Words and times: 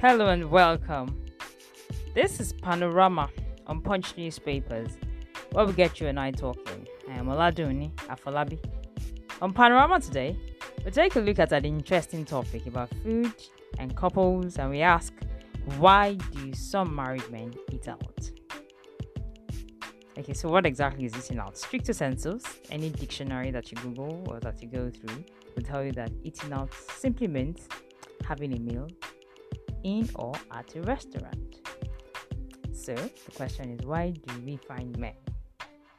Hello 0.00 0.28
and 0.28 0.48
welcome. 0.48 1.24
This 2.14 2.38
is 2.38 2.52
Panorama 2.52 3.28
on 3.66 3.80
Punch 3.80 4.16
Newspapers, 4.16 4.96
where 5.50 5.66
we 5.66 5.72
get 5.72 6.00
you 6.00 6.06
and 6.06 6.20
I 6.20 6.30
talking. 6.30 6.86
I 7.10 7.14
am 7.14 7.26
Oladuni 7.26 7.92
Afolabi. 8.06 8.60
On 9.42 9.52
Panorama 9.52 9.98
today, 9.98 10.38
we 10.84 10.92
take 10.92 11.16
a 11.16 11.18
look 11.18 11.40
at 11.40 11.52
an 11.52 11.64
interesting 11.64 12.24
topic 12.24 12.68
about 12.68 12.90
food 13.02 13.32
and 13.80 13.96
couples, 13.96 14.56
and 14.58 14.70
we 14.70 14.82
ask, 14.82 15.12
why 15.78 16.14
do 16.14 16.54
some 16.54 16.94
married 16.94 17.28
men 17.32 17.52
eat 17.72 17.88
out? 17.88 18.30
Okay, 20.16 20.32
so 20.32 20.48
what 20.48 20.64
exactly 20.64 21.06
is 21.06 21.16
eating 21.16 21.40
out? 21.40 21.56
Stricto 21.56 21.92
sensu, 21.92 22.38
any 22.70 22.90
dictionary 22.90 23.50
that 23.50 23.72
you 23.72 23.78
Google 23.78 24.24
or 24.28 24.38
that 24.38 24.62
you 24.62 24.68
go 24.68 24.90
through 24.90 25.24
will 25.56 25.64
tell 25.64 25.82
you 25.82 25.90
that 25.90 26.12
eating 26.22 26.52
out 26.52 26.72
simply 26.72 27.26
means 27.26 27.66
having 28.24 28.52
a 28.52 28.60
meal 28.60 28.86
in 29.84 30.08
or 30.14 30.34
at 30.52 30.74
a 30.76 30.82
restaurant. 30.82 31.56
So 32.72 32.94
the 32.94 33.32
question 33.34 33.70
is 33.70 33.86
why 33.86 34.10
do 34.10 34.40
we 34.44 34.56
find 34.56 34.96
men, 34.98 35.14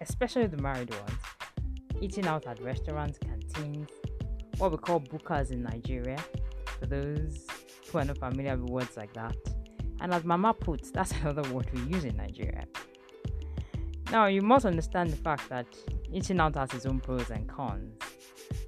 especially 0.00 0.46
the 0.46 0.56
married 0.62 0.90
ones, 0.90 1.20
eating 2.00 2.26
out 2.26 2.46
at 2.46 2.62
restaurants, 2.62 3.18
canteens, 3.18 3.88
what 4.58 4.70
we 4.70 4.78
call 4.78 5.00
bukas 5.00 5.50
in 5.50 5.62
Nigeria, 5.62 6.18
for 6.78 6.86
those 6.86 7.46
who 7.90 7.98
are 7.98 8.04
not 8.04 8.18
familiar 8.18 8.56
with 8.56 8.70
words 8.70 8.96
like 8.96 9.12
that. 9.14 9.36
And 10.00 10.14
as 10.14 10.24
Mama 10.24 10.54
puts, 10.54 10.90
that's 10.90 11.12
another 11.22 11.42
word 11.52 11.68
we 11.72 11.80
use 11.82 12.04
in 12.04 12.16
Nigeria. 12.16 12.66
Now, 14.10 14.26
you 14.26 14.40
must 14.40 14.64
understand 14.64 15.10
the 15.10 15.16
fact 15.16 15.48
that 15.50 15.66
eating 16.10 16.40
out 16.40 16.54
has 16.54 16.72
its 16.72 16.86
own 16.86 17.00
pros 17.00 17.30
and 17.30 17.46
cons. 17.48 18.00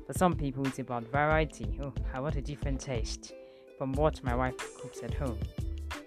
For 0.06 0.12
some 0.12 0.34
people, 0.34 0.66
it's 0.66 0.78
about 0.78 1.04
variety. 1.04 1.78
Oh, 1.82 1.94
I 2.12 2.20
want 2.20 2.36
a 2.36 2.42
different 2.42 2.80
taste 2.80 3.32
from 3.80 3.94
what 3.94 4.22
my 4.22 4.34
wife 4.34 4.58
cooks 4.78 5.02
at 5.02 5.14
home. 5.14 5.38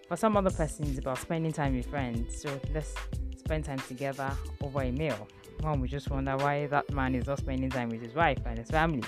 For 0.08 0.16
some 0.16 0.38
other 0.38 0.52
person, 0.52 0.86
it's 0.86 1.00
about 1.00 1.18
spending 1.18 1.52
time 1.52 1.76
with 1.76 1.88
friends. 1.88 2.40
So 2.40 2.62
let's 2.72 2.94
spend 3.36 3.66
time 3.66 3.80
together 3.80 4.32
over 4.62 4.84
a 4.84 4.92
meal. 4.92 5.28
One 5.62 5.82
would 5.82 5.90
just 5.90 6.08
wonder 6.12 6.38
why 6.38 6.68
that 6.68 6.94
man 6.94 7.16
is 7.16 7.26
not 7.26 7.40
spending 7.40 7.72
time 7.72 7.90
with 7.90 8.04
his 8.04 8.14
wife 8.14 8.38
and 8.46 8.60
his 8.60 8.70
family. 8.70 9.02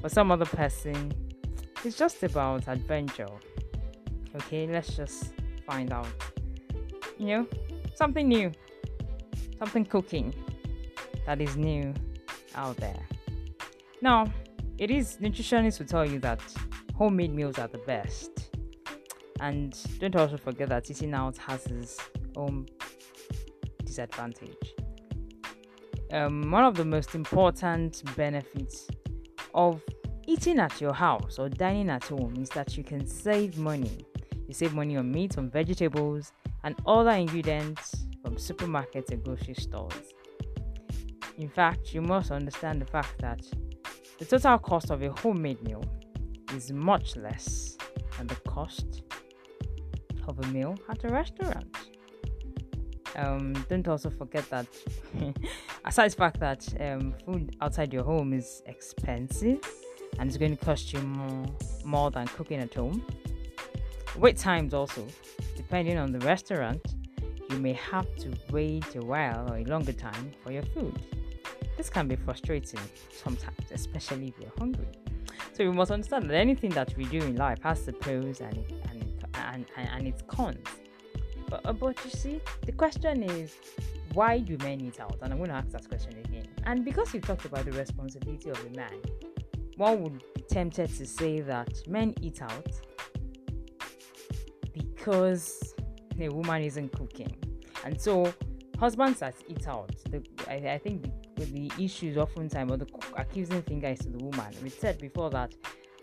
For 0.00 0.08
some 0.08 0.32
other 0.32 0.46
person, 0.46 1.12
it's 1.84 1.98
just 1.98 2.22
about 2.22 2.66
adventure. 2.68 3.28
Okay, 4.34 4.66
let's 4.66 4.96
just 4.96 5.34
find 5.66 5.92
out. 5.92 6.08
You 7.18 7.26
know, 7.26 7.46
something 7.94 8.26
new, 8.26 8.50
something 9.58 9.84
cooking 9.84 10.32
that 11.26 11.38
is 11.38 11.54
new 11.54 11.92
out 12.54 12.78
there. 12.78 13.02
Now, 14.00 14.32
it 14.78 14.90
is 14.90 15.18
nutritionists 15.20 15.80
will 15.80 15.86
tell 15.86 16.06
you 16.06 16.18
that 16.20 16.40
homemade 16.94 17.34
meals 17.34 17.58
are 17.58 17.68
the 17.68 17.78
best. 17.78 18.50
And 19.40 19.76
don't 19.98 20.16
also 20.16 20.36
forget 20.36 20.68
that 20.68 20.90
eating 20.90 21.12
out 21.12 21.36
has 21.38 21.66
its 21.66 21.98
own 22.36 22.66
disadvantage. 23.84 24.74
Um, 26.12 26.50
one 26.50 26.64
of 26.64 26.76
the 26.76 26.84
most 26.84 27.14
important 27.14 28.02
benefits 28.16 28.88
of 29.54 29.82
eating 30.26 30.58
at 30.58 30.80
your 30.80 30.92
house 30.92 31.38
or 31.38 31.48
dining 31.48 31.90
at 31.90 32.04
home 32.04 32.34
is 32.38 32.48
that 32.50 32.76
you 32.76 32.84
can 32.84 33.06
save 33.06 33.58
money. 33.58 34.06
You 34.46 34.54
save 34.54 34.74
money 34.74 34.96
on 34.96 35.10
meat, 35.10 35.36
on 35.36 35.50
vegetables, 35.50 36.32
and 36.62 36.76
other 36.86 37.10
ingredients 37.10 38.06
from 38.22 38.36
supermarkets 38.36 39.10
and 39.10 39.22
grocery 39.22 39.54
stores. 39.54 40.14
In 41.38 41.48
fact, 41.48 41.92
you 41.92 42.00
must 42.00 42.30
understand 42.30 42.80
the 42.80 42.86
fact 42.86 43.18
that 43.20 43.40
the 44.18 44.24
total 44.24 44.58
cost 44.58 44.90
of 44.90 45.02
a 45.02 45.10
homemade 45.10 45.62
meal 45.62 45.84
is 46.54 46.72
much 46.72 47.16
less 47.16 47.76
than 48.16 48.26
the 48.26 48.36
cost 48.48 49.02
of 50.26 50.38
a 50.38 50.46
meal 50.48 50.76
at 50.88 51.04
a 51.04 51.08
restaurant. 51.08 51.76
Um, 53.16 53.52
don't 53.68 53.86
also 53.86 54.10
forget 54.10 54.48
that, 54.50 54.66
aside 55.84 56.10
the 56.10 56.16
fact 56.16 56.40
that 56.40 56.66
um, 56.80 57.14
food 57.24 57.56
outside 57.60 57.92
your 57.92 58.02
home 58.02 58.32
is 58.32 58.62
expensive 58.66 59.60
and 60.18 60.28
it's 60.28 60.36
going 60.36 60.56
to 60.56 60.64
cost 60.64 60.92
you 60.92 61.00
more, 61.00 61.46
more 61.84 62.10
than 62.10 62.26
cooking 62.28 62.60
at 62.60 62.74
home. 62.74 63.04
Wait 64.16 64.36
times 64.36 64.74
also, 64.74 65.06
depending 65.56 65.98
on 65.98 66.12
the 66.12 66.20
restaurant, 66.20 66.94
you 67.50 67.58
may 67.58 67.72
have 67.74 68.06
to 68.16 68.32
wait 68.50 68.94
a 68.96 69.00
while 69.00 69.52
or 69.52 69.58
a 69.58 69.64
longer 69.64 69.92
time 69.92 70.32
for 70.42 70.50
your 70.52 70.62
food. 70.62 71.00
This 71.76 71.90
can 71.90 72.06
be 72.08 72.16
frustrating 72.16 72.80
sometimes, 73.12 73.70
especially 73.72 74.28
if 74.28 74.34
you're 74.40 74.52
hungry. 74.58 74.86
So 75.54 75.64
we 75.64 75.70
must 75.70 75.92
understand 75.92 76.28
that 76.28 76.34
anything 76.34 76.70
that 76.70 76.96
we 76.96 77.04
do 77.04 77.18
in 77.18 77.36
life 77.36 77.62
has 77.62 77.86
the 77.86 77.92
pros 77.92 78.40
and 78.40 78.58
and 78.90 79.04
and, 79.34 79.66
and, 79.76 79.88
and 79.88 80.06
its 80.06 80.22
cons. 80.26 80.66
But, 81.48 81.60
uh, 81.64 81.72
but 81.72 82.04
you 82.04 82.10
see, 82.10 82.40
the 82.66 82.72
question 82.72 83.22
is, 83.22 83.54
why 84.12 84.38
do 84.38 84.56
men 84.58 84.80
eat 84.80 85.00
out? 85.00 85.18
And 85.22 85.32
I'm 85.32 85.38
going 85.38 85.50
to 85.50 85.56
ask 85.56 85.70
that 85.70 85.88
question 85.88 86.16
again. 86.24 86.46
And 86.64 86.84
because 86.84 87.12
you 87.14 87.20
talked 87.20 87.44
about 87.44 87.64
the 87.64 87.72
responsibility 87.72 88.50
of 88.50 88.64
a 88.66 88.70
man, 88.70 89.00
one 89.76 90.02
would 90.02 90.22
be 90.34 90.42
tempted 90.42 90.88
to 90.96 91.06
say 91.06 91.40
that 91.40 91.86
men 91.88 92.14
eat 92.20 92.42
out 92.42 92.68
because 94.72 95.74
a 96.18 96.28
woman 96.28 96.62
isn't 96.62 96.92
cooking. 96.92 97.34
And 97.84 98.00
so 98.00 98.32
husbands 98.78 99.20
that 99.20 99.34
eat 99.48 99.66
out, 99.68 99.90
the, 100.10 100.24
I, 100.48 100.74
I 100.74 100.78
think 100.78 101.02
the 101.02 101.12
with 101.36 101.52
the 101.52 101.70
issues 101.82 102.16
oftentimes 102.16 102.70
or 102.70 102.76
the 102.76 102.86
accusing 103.16 103.62
finger 103.62 103.88
is 103.88 104.00
to 104.00 104.08
the 104.08 104.18
woman. 104.18 104.54
We 104.62 104.68
said 104.70 104.98
before 105.00 105.30
that 105.30 105.54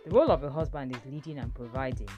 the 0.06 0.12
role 0.12 0.31
of 0.31 0.44
a 0.44 0.50
husband 0.50 0.96
is 0.96 1.02
leading 1.12 1.40
and 1.40 1.53
providing. 1.53 2.09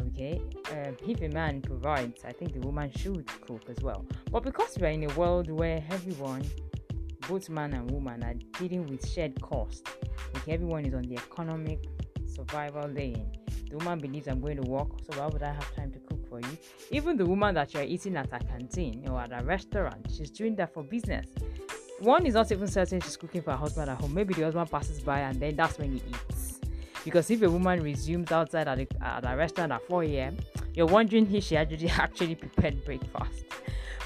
Okay, 0.00 0.40
um, 0.70 0.96
if 1.06 1.20
a 1.20 1.28
man 1.28 1.60
provides, 1.60 2.24
I 2.24 2.32
think 2.32 2.54
the 2.54 2.60
woman 2.60 2.90
should 2.96 3.26
cook 3.42 3.62
as 3.68 3.82
well. 3.82 4.06
But 4.30 4.44
because 4.44 4.78
we 4.78 4.86
are 4.86 4.90
in 4.90 5.10
a 5.10 5.14
world 5.14 5.50
where 5.50 5.84
everyone, 5.90 6.44
both 7.28 7.50
man 7.50 7.74
and 7.74 7.90
woman, 7.90 8.22
are 8.22 8.34
dealing 8.58 8.86
with 8.86 9.06
shared 9.06 9.40
cost, 9.42 9.86
okay, 10.36 10.52
everyone 10.52 10.86
is 10.86 10.94
on 10.94 11.02
the 11.02 11.16
economic 11.16 11.84
survival 12.26 12.88
lane. 12.88 13.30
The 13.68 13.76
woman 13.76 13.98
believes 13.98 14.26
I'm 14.26 14.40
going 14.40 14.62
to 14.62 14.68
work, 14.68 14.88
so 15.00 15.18
why 15.18 15.26
would 15.26 15.42
I 15.42 15.52
have 15.52 15.74
time 15.76 15.92
to 15.92 15.98
cook 15.98 16.28
for 16.28 16.40
you? 16.40 16.58
Even 16.92 17.16
the 17.16 17.26
woman 17.26 17.54
that 17.56 17.74
you're 17.74 17.82
eating 17.82 18.16
at 18.16 18.32
a 18.32 18.38
canteen 18.38 19.06
or 19.08 19.20
at 19.20 19.38
a 19.38 19.44
restaurant, 19.44 20.06
she's 20.10 20.30
doing 20.30 20.56
that 20.56 20.72
for 20.72 20.82
business 20.82 21.26
one 22.00 22.26
is 22.26 22.34
not 22.34 22.50
even 22.50 22.66
certain 22.66 23.00
she's 23.00 23.16
cooking 23.16 23.42
for 23.42 23.52
her 23.52 23.56
husband 23.56 23.90
at 23.90 24.00
home. 24.00 24.14
Maybe 24.14 24.34
the 24.34 24.42
husband 24.42 24.70
passes 24.70 25.00
by 25.00 25.20
and 25.20 25.38
then 25.38 25.56
that's 25.56 25.78
when 25.78 25.92
he 25.92 26.02
eats. 26.08 26.60
Because 27.04 27.30
if 27.30 27.42
a 27.42 27.50
woman 27.50 27.82
resumes 27.82 28.30
outside 28.32 28.68
at 28.68 28.78
a, 28.78 28.86
at 29.02 29.24
a 29.24 29.36
restaurant 29.36 29.72
at 29.72 29.86
4 29.86 30.04
a.m., 30.04 30.36
you're 30.74 30.86
wondering 30.86 31.32
if 31.34 31.44
she 31.44 31.56
actually 31.56 31.88
actually 31.90 32.34
prepared 32.34 32.84
breakfast 32.84 33.44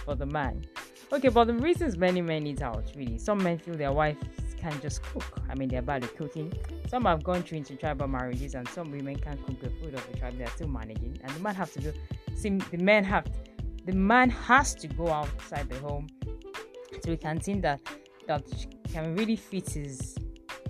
for 0.04 0.14
the 0.14 0.26
man. 0.26 0.64
Okay, 1.12 1.28
but 1.28 1.44
the 1.44 1.54
reasons 1.54 1.96
many 1.96 2.20
men 2.20 2.46
eat 2.46 2.62
out 2.62 2.84
really. 2.96 3.18
Some 3.18 3.42
men 3.42 3.58
feel 3.58 3.76
their 3.76 3.92
wives 3.92 4.18
can 4.56 4.80
just 4.80 5.02
cook. 5.02 5.40
I 5.48 5.54
mean, 5.54 5.68
they're 5.68 5.82
bad 5.82 6.04
at 6.04 6.16
cooking. 6.16 6.52
Some 6.88 7.04
have 7.04 7.22
gone 7.22 7.42
through 7.42 7.58
into 7.58 7.76
tribal 7.76 8.08
marriages, 8.08 8.54
and 8.54 8.66
some 8.68 8.90
women 8.90 9.16
can't 9.16 9.44
cook 9.46 9.60
the 9.60 9.70
food 9.70 9.94
of 9.94 10.10
the 10.10 10.18
tribe 10.18 10.38
they're 10.38 10.46
still 10.48 10.68
managing. 10.68 11.18
And 11.22 11.30
the 11.32 11.40
man 11.40 11.54
have 11.54 11.72
to 11.74 11.80
go. 11.80 11.92
See, 12.34 12.50
the 12.50 12.78
men 12.78 13.04
have, 13.04 13.26
the 13.84 13.92
man 13.92 14.30
has 14.30 14.74
to 14.76 14.88
go 14.88 15.08
outside 15.08 15.68
the 15.68 15.78
home 15.78 16.08
to 17.02 17.12
a 17.12 17.16
canteen 17.16 17.60
that 17.62 17.80
that 18.26 18.44
can 18.92 19.14
really 19.16 19.36
fit 19.36 19.70
his 19.70 20.16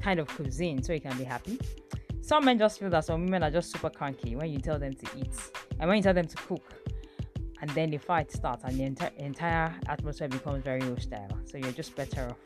kind 0.00 0.20
of 0.20 0.28
cuisine 0.28 0.82
so 0.82 0.92
he 0.92 1.00
can 1.00 1.16
be 1.16 1.24
happy. 1.24 1.58
Some 2.20 2.46
men 2.46 2.58
just 2.58 2.78
feel 2.78 2.90
that 2.90 3.04
some 3.04 3.24
women 3.24 3.42
are 3.42 3.50
just 3.50 3.70
super 3.70 3.90
cranky 3.90 4.34
when 4.34 4.50
you 4.50 4.58
tell 4.58 4.78
them 4.78 4.94
to 4.94 5.06
eat 5.18 5.36
and 5.78 5.88
when 5.88 5.98
you 5.98 6.02
tell 6.02 6.14
them 6.14 6.26
to 6.26 6.36
cook. 6.36 6.74
And 7.60 7.70
then 7.70 7.90
the 7.90 7.98
fight 7.98 8.30
starts 8.32 8.64
and 8.64 8.78
the 8.78 8.84
enti- 8.84 9.16
entire 9.16 9.74
atmosphere 9.88 10.28
becomes 10.28 10.64
very 10.64 10.80
hostile. 10.80 11.38
So 11.44 11.58
you're 11.58 11.72
just 11.72 11.94
better 11.94 12.28
off 12.30 12.36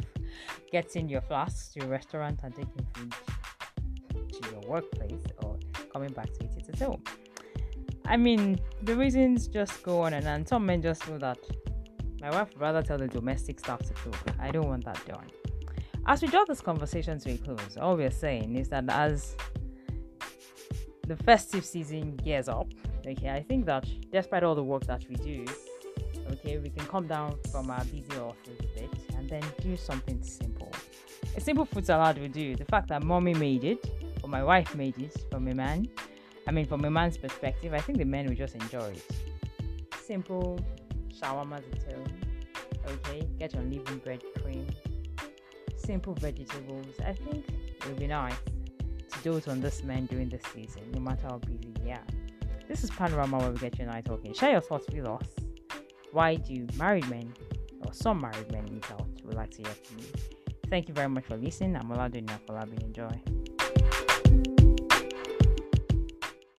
getting 0.70 1.08
your 1.08 1.20
flasks 1.22 1.72
to 1.74 1.80
your 1.80 1.88
restaurant 1.88 2.40
and 2.42 2.54
taking 2.54 2.86
food 2.94 3.14
to 4.32 4.50
your 4.50 4.60
workplace 4.68 5.22
or 5.42 5.58
coming 5.92 6.12
back 6.12 6.32
to 6.34 6.44
eat 6.44 6.56
it 6.56 6.68
at 6.68 6.78
home. 6.80 7.02
I 8.04 8.16
mean, 8.16 8.58
the 8.82 8.96
reasons 8.96 9.48
just 9.48 9.82
go 9.82 10.02
on 10.02 10.14
and 10.14 10.26
on. 10.26 10.46
Some 10.46 10.66
men 10.66 10.82
just 10.82 11.04
feel 11.04 11.18
that 11.18 11.38
my 12.20 12.30
wife 12.30 12.48
would 12.52 12.60
rather 12.60 12.82
tell 12.82 12.98
the 12.98 13.08
domestic 13.08 13.58
staff 13.60 13.80
to 13.80 13.94
cook. 13.94 14.16
I 14.40 14.50
don't 14.50 14.66
want 14.68 14.84
that 14.84 15.00
done. 15.06 15.26
As 16.06 16.22
we 16.22 16.28
draw 16.28 16.44
this 16.44 16.60
conversation 16.60 17.18
to 17.20 17.32
a 17.32 17.36
close, 17.38 17.76
all 17.76 17.96
we're 17.96 18.10
saying 18.10 18.56
is 18.56 18.68
that 18.70 18.84
as 18.88 19.36
the 21.06 21.16
festive 21.16 21.64
season 21.64 22.16
gears 22.16 22.48
up, 22.48 22.68
okay, 23.06 23.30
I 23.30 23.42
think 23.42 23.66
that 23.66 23.86
despite 24.10 24.42
all 24.42 24.54
the 24.54 24.62
work 24.62 24.84
that 24.86 25.04
we 25.08 25.16
do, 25.16 25.44
okay, 26.32 26.58
we 26.58 26.70
can 26.70 26.86
come 26.86 27.06
down 27.06 27.38
from 27.52 27.70
our 27.70 27.84
busy 27.84 28.16
office 28.18 28.58
a 28.60 28.80
bit 28.80 28.90
and 29.16 29.28
then 29.28 29.42
do 29.60 29.76
something 29.76 30.22
simple. 30.22 30.72
A 31.36 31.40
simple 31.40 31.64
food 31.64 31.86
salad 31.86 32.18
we 32.18 32.28
do. 32.28 32.56
The 32.56 32.64
fact 32.64 32.88
that 32.88 33.02
mommy 33.02 33.34
made 33.34 33.64
it, 33.64 33.90
or 34.22 34.28
my 34.28 34.42
wife 34.42 34.74
made 34.74 34.98
it 34.98 35.14
from 35.30 35.46
a 35.48 35.54
man, 35.54 35.88
I 36.46 36.50
mean, 36.50 36.64
from 36.64 36.84
a 36.86 36.90
man's 36.90 37.18
perspective, 37.18 37.74
I 37.74 37.80
think 37.80 37.98
the 37.98 38.06
men 38.06 38.26
will 38.26 38.34
just 38.34 38.54
enjoy 38.54 38.92
it. 38.92 39.04
Simple, 40.06 40.58
shawarma 41.14 41.62
home. 41.92 42.06
Okay, 42.86 43.26
get 43.38 43.54
your 43.54 43.62
living 43.64 43.98
bread 43.98 44.22
cream, 44.40 44.66
simple 45.76 46.14
vegetables. 46.14 46.86
I 47.04 47.12
think 47.12 47.44
it 47.48 47.86
would 47.86 47.98
be 47.98 48.06
nice 48.06 48.34
to 49.12 49.18
dote 49.22 49.48
on 49.48 49.60
this 49.60 49.82
man 49.82 50.06
during 50.06 50.28
the 50.28 50.38
season, 50.54 50.82
no 50.92 51.00
matter 51.00 51.26
how 51.28 51.38
busy 51.38 51.92
are. 51.92 52.00
This 52.68 52.84
is 52.84 52.90
Panorama 52.90 53.38
where 53.38 53.50
we 53.50 53.58
get 53.58 53.78
you 53.78 53.84
and 53.84 53.92
I 53.92 54.00
talking. 54.02 54.34
Share 54.34 54.52
your 54.52 54.60
thoughts 54.60 54.86
with 54.92 55.06
us. 55.06 55.26
Why 56.12 56.36
do 56.36 56.66
married 56.76 57.08
men 57.08 57.32
or 57.84 57.92
some 57.92 58.20
married 58.20 58.50
men 58.52 58.68
eat 58.74 58.90
out? 58.90 59.06
We'd 59.24 59.34
like 59.36 59.50
to 59.52 59.62
hear 59.62 59.72
from 59.72 59.98
you. 59.98 60.06
Thank 60.68 60.88
you 60.88 60.94
very 60.94 61.08
much 61.08 61.24
for 61.24 61.36
listening. 61.36 61.76
I'm 61.76 61.88
Oladuni 61.88 62.26
Afolabi. 62.26 62.82
Enjoy. 62.82 63.47